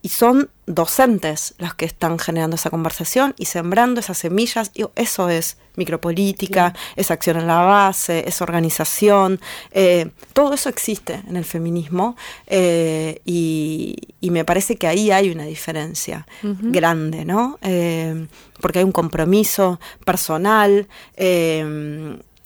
[0.04, 4.70] y son docentes los que están generando esa conversación y sembrando esas semillas.
[4.76, 9.40] Y eso es micropolítica, es acción en la base, es organización.
[9.72, 13.96] Eh, todo eso existe en el feminismo eh, y,
[14.30, 17.60] me parece que ahí hay una diferencia grande, ¿no?
[17.62, 18.26] Eh,
[18.60, 20.88] porque hay un compromiso personal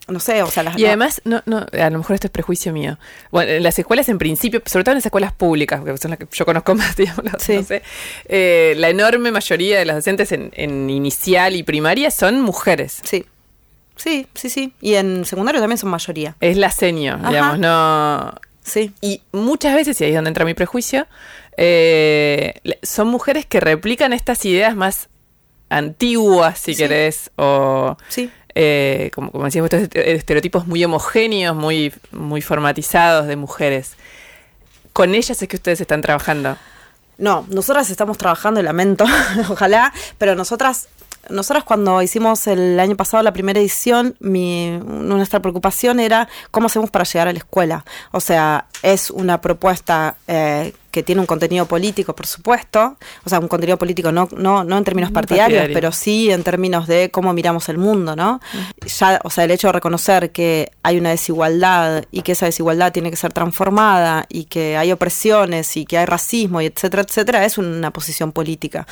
[0.08, 0.78] no sé, o sea, las...
[0.78, 2.98] Y además, no, no, a lo mejor esto es prejuicio mío.
[3.32, 6.20] Bueno, en las escuelas en principio, sobre todo en las escuelas públicas, porque son las
[6.20, 7.82] que yo conozco más, digamos, no sé,
[8.26, 13.02] eh, la enorme mayoría de las docentes en, inicial y primaria son mujeres.
[13.04, 13.26] Sí.
[13.96, 14.74] Sí, sí, sí.
[14.80, 16.36] Y en secundario también son mayoría.
[16.40, 18.34] Es la seño, digamos, no...
[18.62, 18.92] Sí.
[19.02, 21.08] Y muchas veces, y ahí es donde entra mi prejuicio,
[21.56, 25.10] eh, son mujeres que replican estas ideas más
[25.70, 27.98] antiguas, si querés, o...
[28.10, 33.96] Sí eh, como, como decíamos, estos estereotipos muy homogéneos, muy, muy formatizados de mujeres.
[34.94, 36.58] ¿Con ellas es que ustedes están trabajando?
[37.20, 39.06] No, nosotras estamos trabajando, lamento,
[39.50, 40.88] ojalá, pero nosotras
[41.30, 47.04] nosotras cuando hicimos el año pasado la primera edición, nuestra preocupación era cómo hacemos para
[47.06, 47.86] llegar a la escuela.
[48.12, 53.40] O sea, es una propuesta eh, que tiene un contenido político, por supuesto, o sea,
[53.40, 55.74] un contenido político no, no, no en términos partidarios, partidario.
[55.74, 58.40] pero sí en términos de cómo miramos el mundo, ¿no?
[59.00, 62.92] Ya, o sea, el hecho de reconocer que hay una desigualdad y que esa desigualdad
[62.92, 67.46] tiene que ser transformada y que hay opresiones y que hay racismo y etcétera, etcétera,
[67.46, 68.88] es una posición política.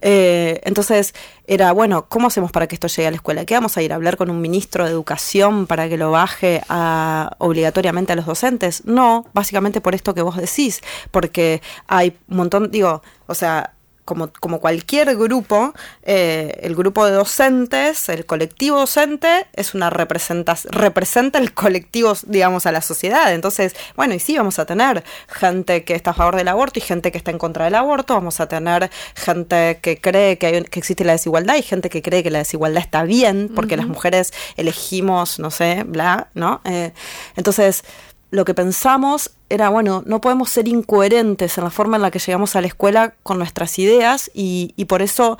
[0.00, 1.14] Eh, entonces,
[1.46, 3.44] era, bueno, ¿cómo hacemos para que esto llegue a la escuela?
[3.44, 6.62] ¿Qué vamos a ir a hablar con un ministro de educación para que lo baje
[6.68, 8.84] a, obligatoriamente a los docentes?
[8.84, 11.39] No, básicamente por esto que vos decís, porque
[11.86, 13.74] hay un montón, digo, o sea,
[14.10, 15.72] como, como cualquier grupo,
[16.02, 22.66] eh, el grupo de docentes, el colectivo docente, es una representación, representa el colectivo, digamos,
[22.66, 23.32] a la sociedad.
[23.32, 26.82] Entonces, bueno, y sí, vamos a tener gente que está a favor del aborto y
[26.82, 30.64] gente que está en contra del aborto, vamos a tener gente que cree que, hay,
[30.64, 33.86] que existe la desigualdad y gente que cree que la desigualdad está bien, porque las
[33.86, 36.62] mujeres elegimos, no sé, bla, ¿no?
[36.64, 36.92] Eh,
[37.36, 37.84] entonces,
[38.30, 42.18] lo que pensamos era, bueno, no podemos ser incoherentes en la forma en la que
[42.18, 45.38] llegamos a la escuela con nuestras ideas y, y por eso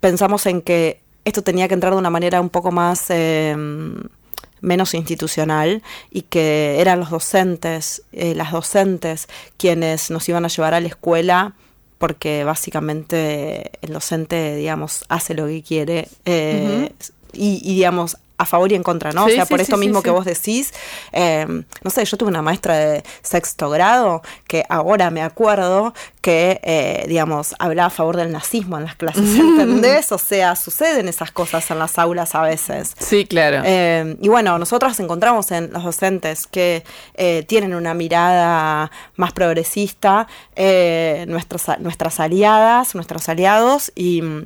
[0.00, 3.56] pensamos en que esto tenía que entrar de una manera un poco más eh,
[4.60, 10.74] menos institucional y que eran los docentes, eh, las docentes quienes nos iban a llevar
[10.74, 11.54] a la escuela
[11.98, 16.92] porque básicamente el docente, digamos, hace lo que quiere eh,
[17.32, 19.26] y, y, digamos, a favor y en contra, ¿no?
[19.26, 20.72] Sí, o sea, sí, por esto sí, mismo que vos decís,
[21.12, 21.46] eh,
[21.82, 27.04] no sé, yo tuve una maestra de sexto grado que ahora me acuerdo que, eh,
[27.08, 30.12] digamos, hablaba a favor del nazismo en las clases, ¿entendés?
[30.12, 32.94] O sea, suceden esas cosas en las aulas a veces.
[32.98, 33.62] Sí, claro.
[33.64, 40.28] Eh, y bueno, nosotros encontramos en los docentes que eh, tienen una mirada más progresista,
[40.54, 44.44] eh, nuestros, nuestras aliadas, nuestros aliados y mm,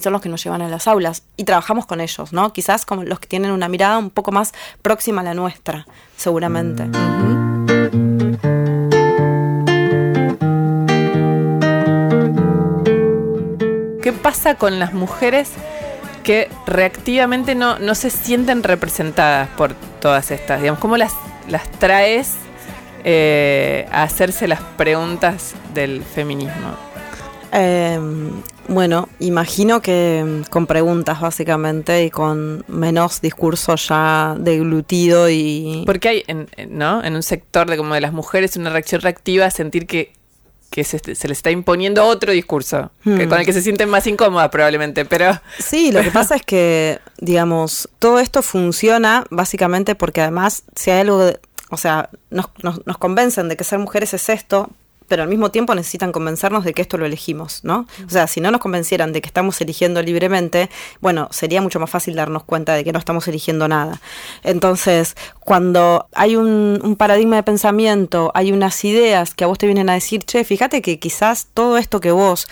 [0.00, 2.52] son los que nos llevan a las aulas y trabajamos con ellos, ¿no?
[2.52, 6.84] Quizás como los que tienen una mirada un poco más próxima a la nuestra, seguramente.
[14.02, 15.50] ¿Qué pasa con las mujeres
[16.22, 20.60] que reactivamente no, no se sienten representadas por todas estas?
[20.60, 21.12] Digamos, ¿cómo las,
[21.48, 22.34] las traes
[23.04, 26.89] eh, a hacerse las preguntas del feminismo?
[27.52, 27.98] Eh,
[28.68, 35.82] bueno, imagino que mm, con preguntas básicamente y con menos discurso ya deglutido y...
[35.86, 37.02] Porque hay, en, ¿no?
[37.02, 40.12] En un sector de como de las mujeres una reacción reactiva a sentir que,
[40.70, 43.28] que se, se les está imponiendo otro discurso, que, Hmm.
[43.28, 45.40] con el que se sienten más incómodas probablemente, pero...
[45.58, 51.00] Sí, lo que pasa es que, digamos, todo esto funciona básicamente porque además, si hay
[51.00, 54.70] algo, de- o sea, nos, nos, nos convencen de que ser mujeres es esto,
[55.10, 57.84] pero al mismo tiempo necesitan convencernos de que esto lo elegimos, ¿no?
[58.06, 60.70] O sea, si no nos convencieran de que estamos eligiendo libremente,
[61.00, 64.00] bueno, sería mucho más fácil darnos cuenta de que no estamos eligiendo nada.
[64.44, 69.90] Entonces, cuando hay un, paradigma de pensamiento, hay unas ideas que a vos te vienen
[69.90, 72.46] a decir, che, fíjate que quizás todo esto que vos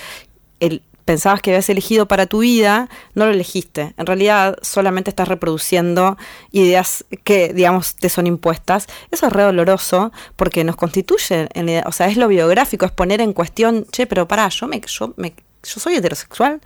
[0.59, 3.95] el- pensabas que habías elegido para tu vida, no lo elegiste.
[3.97, 6.19] En realidad solamente estás reproduciendo
[6.53, 8.89] ideas que, digamos, te son impuestas.
[9.11, 12.93] Eso es re doloroso porque nos constituye, en la o sea, es lo biográfico, es
[12.93, 16.61] poner en cuestión, che, pero pará, yo me, yo me, yo soy heterosexual.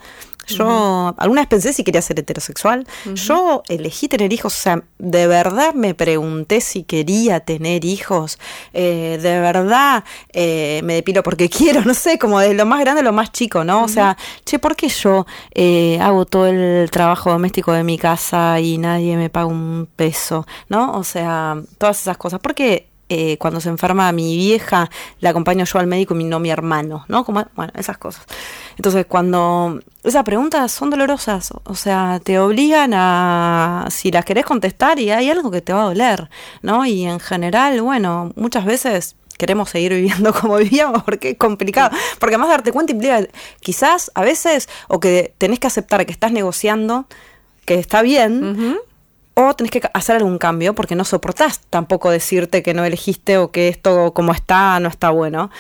[0.47, 2.87] Yo alguna vez pensé si quería ser heterosexual.
[3.15, 8.39] Yo elegí tener hijos, o sea, de verdad me pregunté si quería tener hijos.
[8.73, 13.01] Eh, de verdad eh, me depilo porque quiero, no sé, como de lo más grande
[13.01, 13.85] a lo más chico, ¿no?
[13.85, 18.61] O sea, che, ¿por qué yo eh, hago todo el trabajo doméstico de mi casa
[18.61, 20.93] y nadie me paga un peso, ¿no?
[20.93, 22.41] O sea, todas esas cosas.
[22.41, 24.89] ¿Por qué eh, cuando se enferma mi vieja,
[25.21, 27.27] la acompaño yo al médico y no mi hermano, ¿no?
[27.27, 28.25] Como, bueno, esas cosas.
[28.79, 34.99] Entonces, cuando esas preguntas son dolorosas, o sea, te obligan a, si las querés contestar
[34.99, 36.31] y hay algo que te va a doler,
[36.63, 36.87] ¿no?
[36.87, 41.95] Y en general, bueno, muchas veces queremos seguir viviendo como vivíamos porque es complicado.
[42.19, 43.27] Porque además darte cuenta implica
[43.61, 47.05] quizás a veces o que tenés que aceptar que estás negociando,
[47.67, 48.81] que está bien,
[49.35, 53.51] o tenés que hacer algún cambio porque no soportás tampoco decirte que no elegiste o
[53.51, 55.51] que esto como está no está bueno.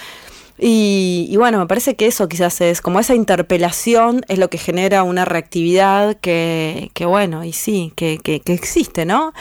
[0.58, 4.58] Y, y bueno, me parece que eso quizás es como esa interpelación es lo que
[4.58, 9.32] genera una reactividad que, que bueno, y sí, que, que, que existe, ¿no?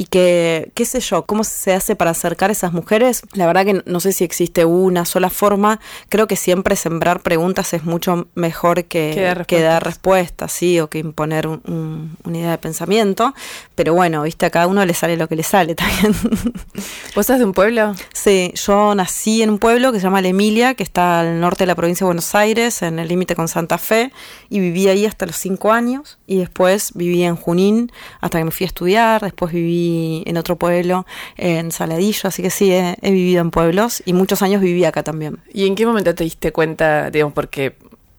[0.00, 3.22] Y que, qué sé yo, cómo se hace para acercar a esas mujeres.
[3.32, 5.80] La verdad que no sé si existe una sola forma.
[6.08, 10.52] Creo que siempre sembrar preguntas es mucho mejor que, Que dar que dar respuestas.
[10.52, 13.34] sí, o que imponer un- un- una idea de pensamiento.
[13.74, 16.14] Pero bueno, viste, a cada uno le sale lo que le sale también.
[17.16, 17.96] ¿Vos sos de un pueblo?
[18.12, 21.64] Sí, yo nací en un pueblo que se llama La Emilia, que está al norte
[21.64, 24.12] de la provincia de Buenos Aires, en el límite con Santa Fe,
[24.48, 28.52] y viví ahí hasta los cinco años, y después viví en Junín hasta que me
[28.52, 29.87] fui a estudiar, después viví
[30.26, 34.42] en otro pueblo, en Saladillo, así que sí, he, he vivido en pueblos y muchos
[34.42, 35.38] años viví acá también.
[35.52, 37.74] ¿Y en qué momento te diste cuenta, digamos, porque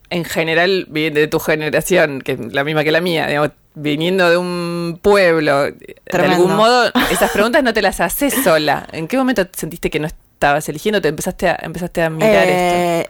[0.09, 4.37] en general, de tu generación, que es la misma que la mía, digamos, viniendo de
[4.37, 8.87] un pueblo, de algún modo, esas preguntas no te las haces sola.
[8.91, 11.01] ¿En qué momento sentiste que no estabas eligiendo?
[11.01, 13.09] ¿Te empezaste a, empezaste a mirar Eh,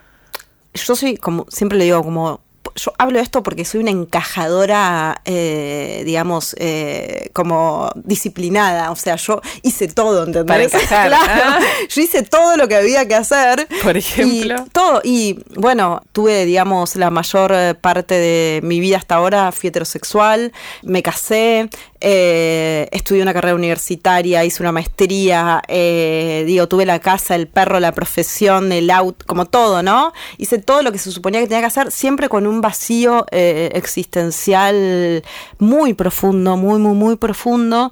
[0.73, 2.41] Yo soy, como siempre le digo, como
[2.79, 8.91] yo hablo de esto porque soy una encajadora, eh, digamos, eh, como disciplinada.
[8.91, 10.45] O sea, yo hice todo, ¿entendés?
[10.45, 11.25] Para encajar, claro.
[11.27, 11.59] ah.
[11.89, 13.67] Yo hice todo lo que había que hacer.
[13.83, 14.63] Por ejemplo.
[14.65, 15.01] Y todo.
[15.03, 20.51] Y bueno, tuve, digamos, la mayor parte de mi vida hasta ahora fui heterosexual,
[20.83, 21.69] me casé,
[22.01, 27.79] eh, estudié una carrera universitaria, hice una maestría, eh, digo, tuve la casa, el perro,
[27.79, 30.13] la profesión, el auto, como todo, ¿no?
[30.37, 33.71] Hice todo lo que se suponía que tenía que hacer, siempre con un vacío eh,
[33.73, 35.23] existencial
[35.57, 37.91] muy profundo, muy, muy, muy profundo,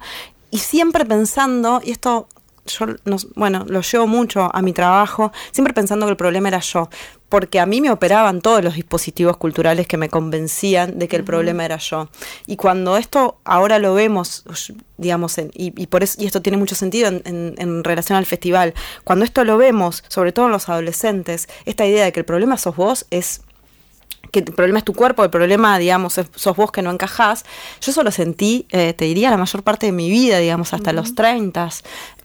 [0.50, 2.28] y siempre pensando, y esto
[2.66, 6.60] yo, no- bueno, lo llevo mucho a mi trabajo, siempre pensando que el problema era
[6.60, 6.88] yo,
[7.30, 11.24] porque a mí me operaban todos los dispositivos culturales que me convencían de que el
[11.24, 12.08] problema era yo.
[12.46, 14.44] Y cuando esto ahora lo vemos,
[14.98, 18.16] digamos, en- y, y por eso, y esto tiene mucho sentido en, en- en relación
[18.18, 18.72] al festival,
[19.04, 22.56] cuando esto lo vemos, sobre todo en los adolescentes, esta idea de que el problema
[22.58, 23.40] sos vos es
[24.30, 27.44] que el problema es tu cuerpo, el problema, digamos, sos vos que no encajás.
[27.80, 30.92] Yo eso lo sentí, eh, te diría, la mayor parte de mi vida, digamos, hasta
[30.92, 31.68] los 30.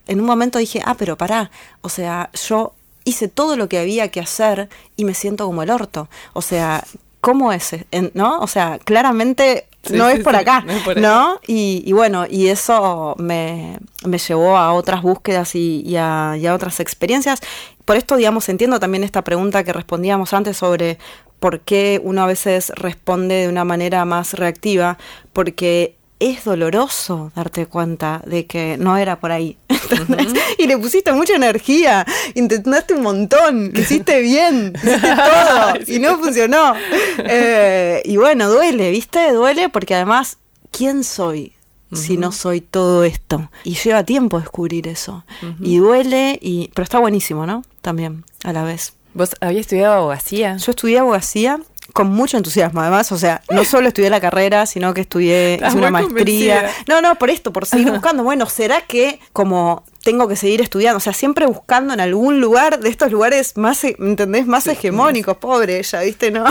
[0.08, 1.50] En un momento dije, ah, pero pará,
[1.82, 2.74] o sea, yo
[3.06, 6.10] hice todo lo que había que hacer y me siento como el orto.
[6.34, 6.84] O sea,
[7.22, 7.76] ¿cómo es?
[8.14, 8.40] ¿No?
[8.40, 11.42] O sea, claramente Sí, no es por sí, acá, no es por ¿no?
[11.46, 16.48] Y, y bueno, y eso me, me llevó a otras búsquedas y, y a, y
[16.48, 17.42] a otras experiencias.
[17.84, 21.00] Por esto, digamos, entiendo también esta pregunta que respondíamos antes sobre
[21.44, 24.98] por qué uno a veces responde de una manera más reactiva,
[25.34, 29.58] porque es doloroso darte cuenta de que no era por ahí.
[30.58, 36.18] Y le pusiste mucha energía, intentaste un montón, lo hiciste bien, hiciste todo y no
[36.18, 36.76] funcionó.
[37.18, 39.34] Eh, y bueno, duele, ¿viste?
[39.34, 40.38] Duele porque además,
[40.72, 41.52] ¿quién soy?
[41.92, 43.52] Si no soy todo esto.
[43.66, 45.26] Y lleva tiempo descubrir eso.
[45.60, 47.64] Y duele, y pero está buenísimo, ¿no?
[47.82, 48.94] También, a la vez.
[49.14, 50.58] ¿Vos habías estudiado abogacía?
[50.58, 51.60] Yo estudié abogacía
[51.92, 55.78] con mucho entusiasmo, además, o sea, no solo estudié la carrera, sino que estudié hice
[55.78, 56.62] una maestría.
[56.62, 56.70] convencida.
[56.88, 58.24] No, no, por esto, por seguir buscando.
[58.24, 60.98] Bueno, ¿será que como tengo que seguir estudiando?
[60.98, 64.46] O sea, siempre buscando en algún lugar de estos lugares más, ¿entendés?
[64.46, 66.32] Más hegemónicos, pobre ella, ¿viste?
[66.44, 66.46] No,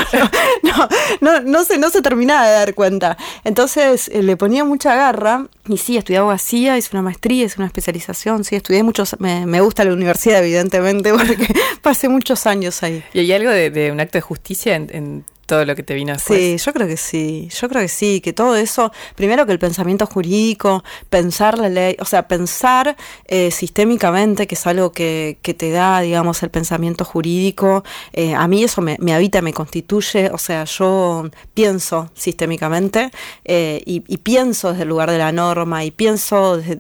[0.62, 0.88] no,
[1.20, 3.16] no, no, se, no se terminaba de dar cuenta.
[3.44, 7.66] Entonces eh, le ponía mucha garra y sí, estudié abogacía, hice una maestría, hice una
[7.66, 13.04] especialización, sí, estudié muchos, me, me gusta la universidad, evidentemente, porque pasé muchos años ahí.
[13.12, 15.94] ¿Y hay algo de, de un acto de justicia en, en todo lo que te
[15.94, 16.38] vino después?
[16.38, 19.58] Sí, yo creo que sí, yo creo que sí, que todo eso, primero que el
[19.58, 25.54] pensamiento jurídico, pensar la ley, o sea, pensar eh, sistémicamente, que es algo que, que
[25.54, 30.30] te da, digamos, el pensamiento jurídico, eh, a mí eso me, me habita, me constituye,
[30.32, 33.10] o sea, yo pienso sistémicamente
[33.44, 36.78] eh, y, y pienso desde el lugar de la norma y pienso desde,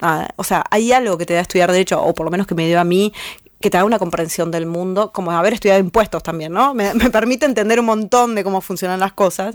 [0.00, 2.54] ah, o sea, hay algo que te da estudiar derecho, o por lo menos que
[2.54, 3.12] me dio a mí,
[3.60, 6.74] que te da una comprensión del mundo, como haber estudiado impuestos también, ¿no?
[6.74, 9.54] Me, me permite entender un montón de cómo funcionan las cosas,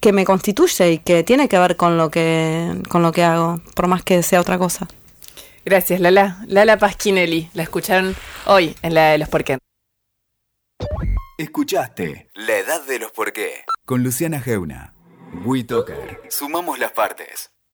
[0.00, 3.60] que me constituye y que tiene que ver con lo que, con lo que hago,
[3.74, 4.86] por más que sea otra cosa.
[5.64, 6.42] Gracias, Lala.
[6.46, 7.50] Lala Pasquinelli.
[7.52, 8.14] La escucharon
[8.46, 9.58] hoy en la de los por qué.
[11.36, 14.92] Escuchaste La Edad de los Por qué con Luciana Geuna.
[15.46, 16.20] WeToker.
[16.28, 17.50] Sumamos las partes.